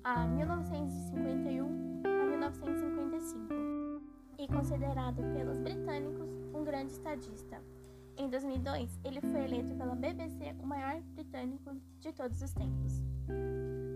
a 0.04 0.26
1951 0.26 2.02
a 2.04 2.24
1955, 2.24 4.02
e 4.38 4.48
considerado 4.48 5.22
pelos 5.32 5.58
britânicos 5.58 6.28
um 6.52 6.64
grande 6.64 6.92
estadista. 6.92 7.62
Em 8.16 8.28
2002, 8.28 8.98
ele 9.04 9.20
foi 9.20 9.44
eleito 9.44 9.74
pela 9.74 9.94
BBC 9.94 10.56
o 10.60 10.66
maior 10.66 11.00
britânico 11.14 11.76
de 12.00 12.12
todos 12.12 12.42
os 12.42 12.52
tempos. 12.52 13.00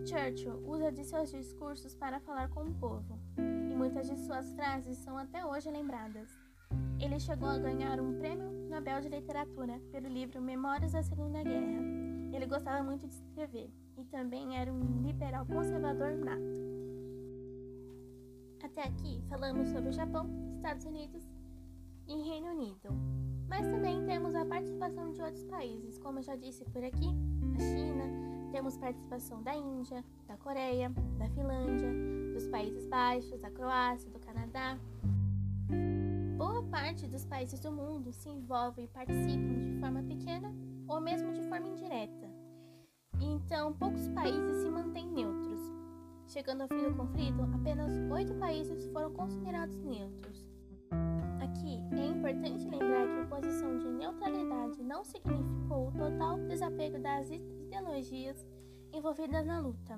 Churchill 0.06 0.62
usa 0.64 0.92
de 0.92 1.02
seus 1.02 1.32
discursos 1.32 1.96
para 1.96 2.20
falar 2.20 2.48
com 2.50 2.62
o 2.62 2.74
povo, 2.74 3.18
e 3.36 3.74
muitas 3.74 4.08
de 4.08 4.16
suas 4.16 4.52
frases 4.52 4.98
são 4.98 5.18
até 5.18 5.44
hoje 5.44 5.68
lembradas. 5.68 6.30
Ele 7.00 7.18
chegou 7.18 7.48
a 7.48 7.58
ganhar 7.58 7.98
um 8.00 8.16
prêmio 8.16 8.48
Nobel 8.70 9.00
de 9.00 9.08
Literatura 9.08 9.80
pelo 9.90 10.06
livro 10.06 10.40
Memórias 10.40 10.92
da 10.92 11.02
Segunda 11.02 11.42
Guerra. 11.42 11.82
Ele 12.32 12.46
gostava 12.46 12.84
muito 12.84 13.08
de 13.08 13.14
escrever 13.14 13.68
e 13.98 14.04
também 14.04 14.56
era 14.56 14.72
um 14.72 15.02
liberal 15.02 15.44
conservador 15.44 16.16
nato. 16.16 16.64
Até 18.62 18.82
aqui 18.82 19.20
falamos 19.28 19.68
sobre 19.70 19.88
o 19.88 19.92
Japão, 19.92 20.30
Estados 20.54 20.84
Unidos 20.84 21.28
e 22.06 22.14
Reino 22.22 22.52
Unido. 22.52 22.90
Mas 23.48 23.66
também 23.66 24.04
temos 24.06 24.36
a 24.36 24.44
participação 24.44 25.12
de 25.12 25.20
outros 25.20 25.44
países, 25.44 25.98
como 25.98 26.20
eu 26.20 26.22
já 26.22 26.36
disse 26.36 26.64
por 26.66 26.82
aqui, 26.84 27.08
a 27.54 27.58
China, 27.58 28.25
temos 28.56 28.78
participação 28.78 29.42
da 29.42 29.54
Índia, 29.54 30.02
da 30.26 30.34
Coreia, 30.38 30.88
da 31.18 31.28
Finlândia, 31.28 31.92
dos 32.32 32.48
Países 32.48 32.86
Baixos, 32.86 33.38
da 33.42 33.50
Croácia, 33.50 34.10
do 34.10 34.18
Canadá. 34.18 34.78
Boa 36.38 36.62
parte 36.62 37.06
dos 37.06 37.26
países 37.26 37.60
do 37.60 37.70
mundo 37.70 38.14
se 38.14 38.30
envolvem 38.30 38.86
e 38.86 38.88
participam 38.88 39.62
de 39.62 39.78
forma 39.78 40.02
pequena 40.04 40.54
ou 40.88 41.02
mesmo 41.02 41.34
de 41.34 41.42
forma 41.50 41.68
indireta. 41.68 42.30
Então, 43.20 43.74
poucos 43.74 44.08
países 44.08 44.62
se 44.62 44.70
mantêm 44.70 45.06
neutros. 45.06 45.60
Chegando 46.26 46.62
ao 46.62 46.68
fim 46.68 46.82
do 46.82 46.96
conflito, 46.96 47.42
apenas 47.54 47.92
oito 48.10 48.34
países 48.36 48.86
foram 48.86 49.12
considerados 49.12 49.76
neutros. 49.84 50.48
É 52.06 52.08
importante 52.08 52.68
lembrar 52.68 53.04
que 53.08 53.20
a 53.20 53.26
posição 53.26 53.78
de 53.78 53.88
neutralidade 53.88 54.80
não 54.80 55.02
significou 55.02 55.88
o 55.88 55.92
total 55.92 56.38
desapego 56.38 57.00
das 57.00 57.28
ideologias 57.28 58.46
envolvidas 58.92 59.44
na 59.44 59.58
luta, 59.58 59.96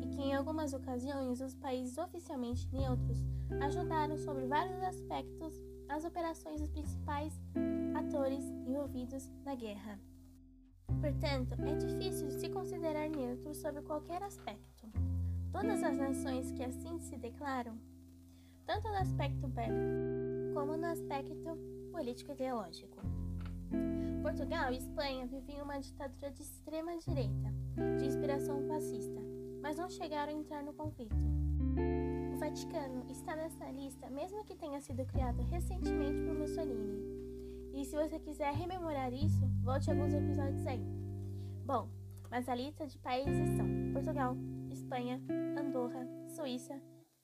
e 0.00 0.06
que 0.06 0.22
em 0.22 0.34
algumas 0.34 0.72
ocasiões 0.72 1.42
os 1.42 1.54
países 1.54 1.98
oficialmente 1.98 2.66
neutros 2.72 3.18
ajudaram 3.60 4.16
sobre 4.16 4.46
vários 4.46 4.82
aspectos 4.82 5.60
as 5.90 6.06
operações 6.06 6.58
dos 6.58 6.70
principais 6.70 7.38
atores 7.94 8.42
envolvidos 8.66 9.30
na 9.44 9.54
guerra. 9.54 10.00
Portanto, 11.02 11.54
é 11.60 11.74
difícil 11.74 12.30
se 12.30 12.48
considerar 12.48 13.10
neutro 13.10 13.54
sobre 13.54 13.82
qualquer 13.82 14.22
aspecto. 14.22 14.90
Todas 15.52 15.82
as 15.82 15.98
nações 15.98 16.50
que 16.52 16.64
assim 16.64 16.98
se 16.98 17.18
declaram, 17.18 17.78
tanto 18.64 18.88
no 18.88 18.96
aspecto 18.96 19.46
bélico 19.48 20.31
como 20.52 20.76
no 20.76 20.86
aspecto 20.86 21.58
político-ideológico, 21.92 22.98
Portugal 24.22 24.72
e 24.72 24.76
Espanha 24.76 25.26
viviam 25.26 25.64
uma 25.64 25.80
ditadura 25.80 26.30
de 26.30 26.42
extrema 26.42 26.96
direita, 26.98 27.52
de 27.98 28.06
inspiração 28.06 28.62
fascista, 28.68 29.20
mas 29.60 29.78
não 29.78 29.88
chegaram 29.88 30.32
a 30.32 30.36
entrar 30.36 30.62
no 30.62 30.72
conflito. 30.74 31.16
O 32.34 32.38
Vaticano 32.38 33.04
está 33.10 33.34
nessa 33.34 33.70
lista, 33.70 34.10
mesmo 34.10 34.44
que 34.44 34.54
tenha 34.54 34.80
sido 34.80 35.04
criado 35.06 35.42
recentemente 35.44 36.22
por 36.22 36.34
Mussolini. 36.34 37.02
E 37.74 37.84
se 37.84 37.96
você 37.96 38.18
quiser 38.18 38.52
rememorar 38.52 39.12
isso, 39.12 39.46
volte 39.62 39.90
alguns 39.90 40.12
episódios 40.12 40.66
aí. 40.66 40.84
Bom, 41.64 41.88
mas 42.30 42.48
a 42.48 42.54
lista 42.54 42.86
de 42.86 42.98
países 42.98 43.56
são 43.56 43.92
Portugal, 43.92 44.36
Espanha, 44.70 45.20
Andorra, 45.58 46.06
Suíça, 46.28 46.78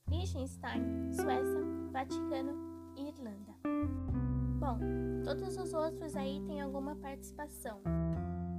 Liechtenstein, 0.09 1.13
Suécia, 1.13 1.61
Vaticano 1.93 2.68
Irlanda. 3.07 3.55
Bom, 4.59 4.79
todos 5.25 5.57
os 5.57 5.73
outros 5.73 6.17
aí 6.17 6.43
têm 6.47 6.61
alguma 6.61 6.97
participação, 6.97 7.81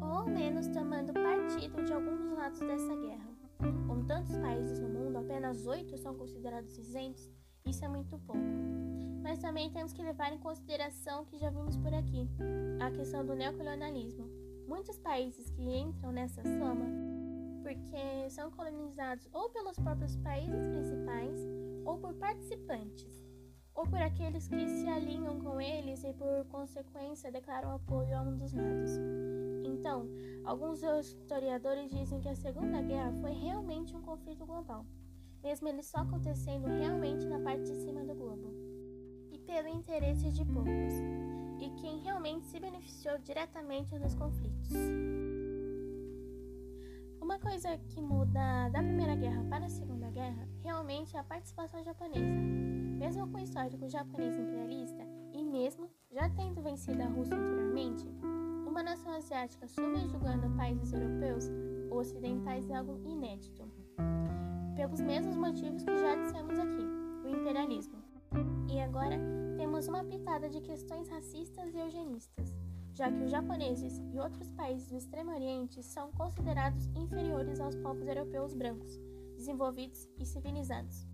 ou 0.02 0.08
ao 0.08 0.28
menos 0.28 0.68
tomando 0.68 1.14
partido 1.14 1.84
de 1.84 1.94
algum 1.94 2.16
dos 2.16 2.32
lados 2.32 2.60
dessa 2.60 2.96
guerra. 2.96 3.30
Com 3.88 4.06
tantos 4.06 4.38
países 4.38 4.80
no 4.80 4.88
mundo, 4.90 5.18
apenas 5.18 5.66
oito 5.68 5.98
são 5.98 6.16
considerados 6.16 6.78
isentos, 6.78 7.30
isso 7.66 7.84
é 7.84 7.88
muito 7.88 8.18
pouco. 8.20 8.42
Mas 9.22 9.40
também 9.40 9.70
temos 9.72 9.92
que 9.92 10.02
levar 10.02 10.32
em 10.32 10.40
consideração 10.40 11.26
que 11.26 11.38
já 11.38 11.50
vimos 11.50 11.76
por 11.78 11.94
aqui, 11.94 12.30
a 12.80 12.90
questão 12.92 13.26
do 13.26 13.36
neocolonialismo. 13.36 14.26
Muitos 14.68 14.98
países 15.00 15.50
que 15.50 15.62
entram 15.62 16.12
nessa 16.12 16.42
soma 16.44 16.86
porque 17.62 18.30
são 18.30 18.50
colonizados 18.50 19.28
ou 19.32 19.50
pelos 19.50 19.78
próprios 19.78 20.16
países 20.18 20.66
principais 20.68 21.40
ou 21.86 21.98
por 21.98 22.14
participantes 22.16 23.29
ou 23.80 23.88
por 23.88 24.02
aqueles 24.02 24.46
que 24.46 24.68
se 24.68 24.90
alinham 24.90 25.40
com 25.40 25.62
eles 25.62 26.04
e, 26.04 26.12
por 26.12 26.44
consequência, 26.50 27.32
declaram 27.32 27.72
apoio 27.72 28.14
a 28.18 28.22
um 28.22 28.36
dos 28.36 28.52
lados. 28.52 28.92
Então, 29.64 30.06
alguns 30.44 30.84
historiadores 30.84 31.90
dizem 31.90 32.20
que 32.20 32.28
a 32.28 32.36
Segunda 32.36 32.82
Guerra 32.82 33.14
foi 33.22 33.32
realmente 33.32 33.96
um 33.96 34.02
conflito 34.02 34.46
global, 34.46 34.86
mesmo 35.42 35.70
ele 35.70 35.82
só 35.82 36.00
acontecendo 36.00 36.68
realmente 36.68 37.26
na 37.26 37.40
parte 37.40 37.64
de 37.64 37.78
cima 37.78 38.04
do 38.04 38.14
globo, 38.16 38.54
e 39.32 39.40
pelo 39.40 39.70
interesse 39.70 40.30
de 40.30 40.44
poucos, 40.44 40.94
e 41.62 41.70
quem 41.80 42.00
realmente 42.00 42.48
se 42.48 42.60
beneficiou 42.60 43.18
diretamente 43.20 43.98
dos 43.98 44.14
conflitos. 44.14 44.74
Uma 47.30 47.38
coisa 47.38 47.78
que 47.90 48.02
muda 48.02 48.70
da 48.70 48.80
Primeira 48.80 49.16
Guerra 49.16 49.46
para 49.52 49.68
a 49.68 49.70
Segunda 49.70 50.10
Guerra 50.10 50.48
realmente 50.64 51.16
é 51.16 51.20
a 51.20 51.24
participação 51.24 51.84
japonesa. 51.84 52.26
Mesmo 52.98 53.28
com 53.28 53.38
o 53.38 53.40
histórico 53.40 53.88
japonês 53.88 54.36
imperialista, 54.36 55.06
e 55.32 55.44
mesmo 55.44 55.92
já 56.10 56.28
tendo 56.32 56.60
vencido 56.64 57.04
a 57.04 57.06
Rússia 57.06 57.38
anteriormente, 57.38 58.04
uma 58.66 58.82
nação 58.82 59.14
asiática 59.14 59.68
subjugando 59.68 60.50
países 60.58 60.92
europeus 60.92 61.46
ou 61.92 62.00
ocidentais 62.00 62.68
é 62.68 62.74
algo 62.74 63.00
inédito. 63.08 63.64
Pelos 64.76 65.00
mesmos 65.00 65.38
motivos 65.38 65.84
que 65.84 66.00
já 66.00 66.16
dissemos 66.16 66.58
aqui, 66.58 66.84
o 67.26 67.30
imperialismo. 67.30 68.02
E 68.68 68.80
agora 68.80 69.20
temos 69.56 69.88
uma 69.88 70.04
pitada 70.04 70.50
de 70.50 70.62
questões 70.62 71.08
racistas 71.08 71.76
e 71.76 71.78
eugenistas, 71.78 72.59
já 73.00 73.10
que 73.10 73.24
os 73.24 73.32
japoneses 73.32 74.04
e 74.12 74.20
outros 74.20 74.52
países 74.52 74.90
do 74.90 74.98
Extremo 74.98 75.32
Oriente 75.32 75.82
são 75.82 76.12
considerados 76.12 76.86
inferiores 76.88 77.62
aos 77.62 77.74
povos 77.78 78.06
europeus 78.06 78.54
brancos, 78.54 79.00
desenvolvidos 79.38 80.10
e 80.18 80.26
civilizados. 80.26 81.08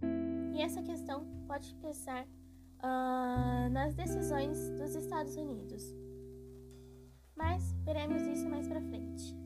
E 0.56 0.62
essa 0.64 0.82
questão 0.82 1.28
pode 1.48 1.76
pensar 1.76 2.26
uh, 2.26 3.70
nas 3.70 3.94
decisões 3.94 4.72
dos 4.72 4.96
Estados 4.96 5.36
Unidos. 5.36 5.96
Mas 7.36 7.72
veremos 7.84 8.24
isso 8.24 8.50
mais 8.50 8.68
para 8.68 8.82
frente. 8.82 9.38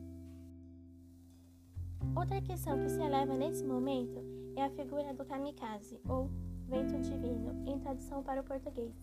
Outra 2.16 2.40
questão 2.40 2.80
que 2.80 2.88
se 2.88 3.02
eleva 3.02 3.36
nesse 3.36 3.62
momento 3.62 4.24
é 4.56 4.64
a 4.64 4.70
figura 4.70 5.12
do 5.12 5.26
kamikaze, 5.26 6.00
ou 6.08 6.30
vento 6.66 6.98
divino, 7.02 7.68
em 7.68 7.78
tradução 7.78 8.22
para 8.22 8.40
o 8.40 8.44
português. 8.44 8.94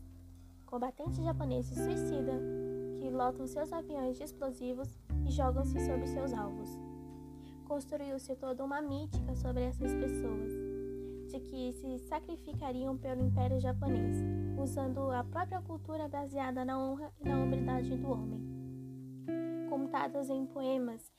Combatentes 0.66 1.24
japoneses 1.24 1.78
suicida 1.78 2.42
que 3.08 3.14
lotam 3.14 3.48
seus 3.48 3.72
aviões 3.72 4.18
de 4.18 4.24
explosivos 4.24 5.00
e 5.26 5.32
jogam-se 5.32 5.80
sobre 5.80 6.08
seus 6.08 6.34
alvos. 6.34 6.78
Construiu-se 7.66 8.36
toda 8.36 8.66
uma 8.66 8.82
mítica 8.82 9.34
sobre 9.34 9.64
essas 9.64 9.94
pessoas 9.94 10.52
de 11.32 11.40
que 11.40 11.72
se 11.72 12.00
sacrificariam 12.00 12.98
pelo 12.98 13.22
Império 13.22 13.62
Japonês, 13.62 14.18
usando 14.62 15.10
a 15.12 15.24
própria 15.24 15.62
cultura 15.62 16.10
baseada 16.10 16.66
na 16.66 16.78
honra 16.78 17.10
e 17.22 17.30
na 17.30 17.38
hombridade 17.38 17.96
do 17.96 18.12
homem. 18.12 18.42
Contadas 19.70 20.30
em 20.30 20.46
poemas 20.46 21.10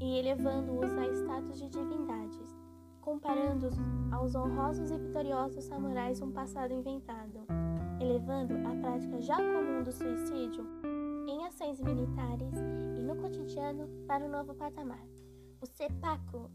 e 0.00 0.18
elevando-os 0.18 0.92
a 0.92 1.06
status 1.14 1.58
de 1.58 1.68
divindades, 1.70 2.56
comparando-os 3.00 3.76
aos 4.12 4.34
honrosos 4.34 4.90
e 4.90 4.98
vitoriosos 4.98 5.64
samurais 5.64 6.18
de 6.18 6.24
um 6.24 6.30
passado 6.30 6.74
inventado, 6.74 7.46
elevando 8.00 8.54
a 8.68 8.74
prática 8.82 9.20
já 9.22 9.36
comum 9.36 9.82
do 9.82 9.92
suicídio 9.92 10.97
ações 11.58 11.80
militares 11.80 12.54
e 12.96 13.00
no 13.02 13.16
cotidiano 13.16 13.88
para 14.06 14.24
um 14.24 14.28
novo 14.28 14.54
patamar. 14.54 15.04
O 15.60 15.66
seppuku 15.66 16.48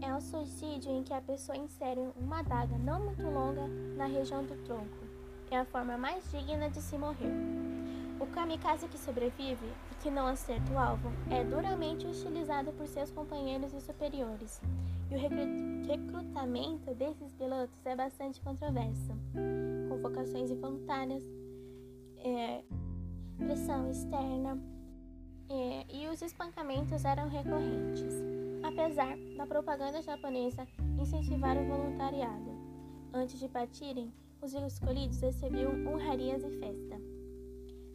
é 0.00 0.14
um 0.14 0.20
suicídio 0.20 0.92
em 0.92 1.02
que 1.02 1.12
a 1.12 1.20
pessoa 1.20 1.58
insere 1.58 2.00
uma 2.16 2.38
adaga 2.38 2.78
não 2.78 3.06
muito 3.06 3.22
longa 3.22 3.66
na 3.96 4.06
região 4.06 4.44
do 4.44 4.54
tronco. 4.62 5.04
É 5.50 5.58
a 5.58 5.64
forma 5.64 5.98
mais 5.98 6.30
digna 6.30 6.70
de 6.70 6.80
se 6.80 6.96
morrer. 6.96 7.32
O 8.20 8.26
kamikaze 8.28 8.86
que 8.86 8.98
sobrevive 8.98 9.66
e 9.90 9.94
que 10.00 10.12
não 10.12 10.28
acerta 10.28 10.72
o 10.72 10.78
alvo 10.78 11.10
é 11.28 11.42
duramente 11.42 12.06
hostilizado 12.06 12.70
por 12.72 12.86
seus 12.86 13.10
companheiros 13.10 13.74
e 13.74 13.80
superiores. 13.80 14.60
E 15.10 15.16
o 15.16 15.88
recrutamento 15.88 16.94
desses 16.94 17.32
pilotos 17.32 17.84
é 17.84 17.96
bastante 17.96 18.40
controverso. 18.40 19.10
Convocações 19.88 20.52
involuntárias, 20.52 21.24
é, 22.18 22.62
pressão 23.36 23.90
externa 23.90 24.58
é, 25.48 25.86
e 25.92 26.08
os 26.08 26.22
espancamentos 26.22 27.04
eram 27.04 27.28
recorrentes 27.28 28.34
apesar 28.64 29.16
da 29.36 29.46
propaganda 29.46 30.00
japonesa 30.00 30.66
incentivar 30.98 31.56
o 31.56 31.66
voluntariado. 31.66 32.50
Antes 33.12 33.38
de 33.38 33.46
partirem, 33.46 34.12
os 34.40 34.54
escolhidos 34.54 35.20
recebiam 35.20 35.72
honrarias 35.86 36.42
e 36.42 36.50
festa. 36.58 37.00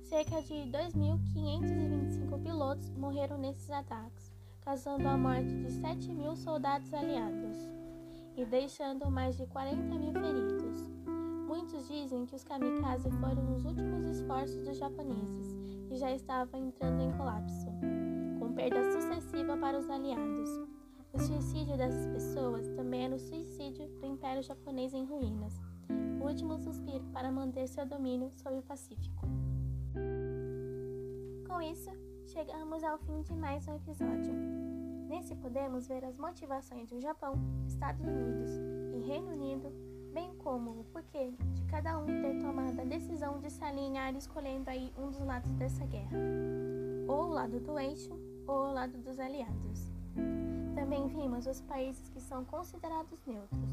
Cerca 0.03 0.41
de 0.43 0.53
2.525 0.72 2.41
pilotos 2.43 2.89
morreram 2.91 3.38
nesses 3.38 3.69
ataques, 3.69 4.31
causando 4.62 5.08
a 5.08 5.17
morte 5.17 5.55
de 5.55 5.72
7 5.72 6.13
mil 6.13 6.36
soldados 6.36 6.93
aliados 6.93 7.58
e 8.38 8.46
deixando 8.46 9.10
mais 9.10 9.36
de 9.38 9.46
40 9.48 9.81
mil 9.96 10.13
feridos. 10.13 10.99
Muitos 11.50 11.85
dizem 11.88 12.25
que 12.25 12.35
os 12.35 12.44
kamikaze 12.46 13.09
foram 13.20 13.55
os 13.55 13.66
últimos 13.66 14.05
esforços 14.05 14.64
dos 14.64 14.77
japoneses, 14.77 15.57
que 15.90 15.98
já 15.98 16.14
estavam 16.14 16.68
entrando 16.68 17.01
em 17.01 17.12
colapso 17.18 17.68
perda 18.59 18.92
sucessiva 18.92 19.55
para 19.55 19.79
os 19.79 19.90
aliados. 19.90 20.50
O 21.14 21.20
suicídio 21.20 21.77
dessas 21.77 22.05
pessoas 22.07 22.68
também 22.75 23.05
era 23.05 23.16
o 23.16 23.20
suicídio 23.20 23.88
do 24.01 24.05
Império 24.05 24.44
Japonês 24.44 24.94
em 24.94 25.05
ruínas, 25.05 25.57
o 26.20 26.27
último 26.27 26.57
suspiro 26.57 27.05
para 27.14 27.31
manter 27.31 27.70
seu 27.70 27.85
domínio 27.85 28.29
sobre 28.33 28.59
o 28.59 28.62
Pacífico. 28.62 29.25
Com 31.48 31.62
isso, 31.62 31.90
chegamos 32.25 32.83
ao 32.83 32.98
fim 32.98 33.22
de 33.22 33.33
mais 33.33 33.66
um 33.66 33.75
episódio. 33.77 34.33
Nesse 35.07 35.33
podemos 35.38 35.88
ver 35.88 36.03
as 36.03 36.18
motivações 36.18 36.90
do 36.90 37.00
Japão, 37.00 37.35
Estados 37.66 38.05
Unidos 38.05 38.51
e 38.94 39.07
Reino 39.07 39.31
Unido, 39.31 39.72
bem 40.13 40.33
como 40.39 40.72
o 40.72 40.83
porquê 40.85 41.31
de 41.53 41.63
cada 41.65 41.98
um 41.98 42.05
ter 42.05 42.39
tomado 42.41 42.79
a 42.79 42.83
decisão 42.83 43.39
de 43.39 43.50
se 43.50 43.63
alinhar 43.63 44.15
escolhendo 44.15 44.69
aí 44.69 44.91
um 44.98 45.09
dos 45.09 45.19
lados 45.19 45.51
dessa 45.53 45.85
guerra, 45.85 46.17
ou 47.07 47.25
o 47.25 47.29
lado 47.29 47.59
do 47.59 47.79
eixo 47.79 48.11
ou 48.48 48.65
ao 48.65 48.74
lado 48.74 48.98
dos 48.98 49.19
aliados. 49.19 49.91
Também 50.75 51.07
vimos 51.07 51.45
os 51.45 51.61
países 51.61 52.09
que 52.09 52.19
são 52.19 52.43
considerados 52.45 53.19
neutros, 53.25 53.69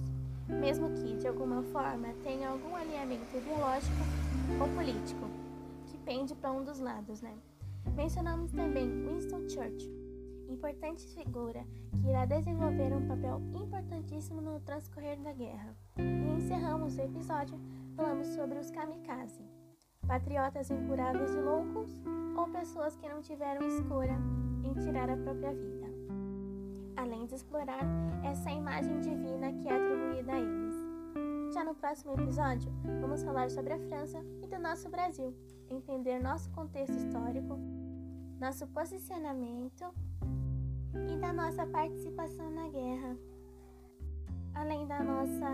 mesmo 0.49 0.90
que, 0.90 1.16
de 1.16 1.29
alguma 1.29 1.62
forma, 1.62 2.09
tenham 2.22 2.53
algum 2.53 2.77
alinhamento 2.77 3.37
ideológico 3.37 3.96
ou 4.61 4.68
político, 4.75 5.27
que 5.87 5.96
pende 5.99 6.35
para 6.35 6.53
um 6.53 6.64
dos 6.64 6.79
lados, 6.79 7.22
né? 7.22 7.35
Mencionamos 7.94 8.53
também 8.53 8.88
Winston 9.07 9.49
Churchill, 9.49 10.06
importante 10.49 11.07
figura 11.09 11.65
que 12.01 12.09
irá 12.09 12.25
desenvolver 12.25 12.93
um 12.93 13.07
papel 13.07 13.41
importantíssimo 13.55 14.41
no 14.41 14.61
transcorrer 14.61 15.21
da 15.21 15.33
guerra. 15.33 15.75
E 15.99 16.37
encerramos 16.37 16.97
o 16.97 17.03
episódio 17.03 17.59
falando 17.95 18.25
sobre 18.25 18.59
os 18.59 18.71
kamikaze, 18.71 19.45
patriotas 20.07 20.71
incuráveis 20.71 21.35
e 21.35 21.41
loucos 21.41 21.91
ou 22.37 22.49
pessoas 22.49 22.97
que 22.97 23.09
não 23.09 23.21
tiveram 23.21 23.67
escolha 23.67 24.19
em 24.63 24.75
tirar 24.75 25.09
a 25.09 25.17
própria 25.17 25.53
vida, 25.53 25.87
além 26.97 27.27
de 27.27 27.35
explorar 27.35 27.81
essa 28.25 28.51
imagem 28.51 29.01
divina 29.01 29.53
que 29.53 29.69
é 29.69 29.73
atribuída 29.73 30.33
a 30.33 30.41
eles. 30.41 30.75
Já 31.55 31.65
no 31.65 31.75
próximo 31.75 32.13
episódio, 32.15 32.71
vamos 33.01 33.23
falar 33.23 33.51
sobre 33.51 33.73
a 33.73 33.79
França 33.79 34.19
e 34.43 34.47
do 34.47 34.59
nosso 34.59 34.91
Brasil, 34.91 35.35
entender 35.71 36.19
nosso 36.19 36.51
contexto 36.51 36.95
histórico, 36.95 37.59
nosso 38.39 38.67
posicionamento 38.67 39.87
e 41.09 41.17
da 41.19 41.33
nossa 41.33 41.67
participação 41.67 42.51
na 42.51 42.69
guerra, 42.69 43.17
além 44.55 44.87
da 44.87 45.03
nossa 45.03 45.49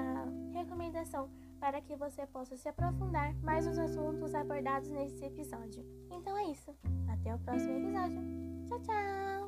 recomendação 0.52 1.28
para 1.60 1.80
que 1.80 1.94
você 1.94 2.26
possa 2.26 2.56
se 2.56 2.68
aprofundar 2.68 3.34
mais 3.42 3.64
nos 3.66 3.78
assuntos 3.78 4.34
abordados 4.34 4.90
nesse 4.90 5.24
episódio. 5.24 5.84
Então 6.10 6.36
é 6.36 6.50
isso. 6.50 6.74
Até 7.08 7.34
o 7.34 7.38
próximo 7.38 7.78
episódio. 7.78 8.20
Tchau, 8.66 8.80
tchau! 8.80 9.41